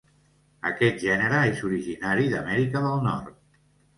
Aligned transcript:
Aquest 0.69 1.03
gènere 1.07 1.41
és 1.49 1.61
originari 1.69 2.27
d'Amèrica 2.31 2.81
del 2.87 3.07
Nord. 3.11 3.37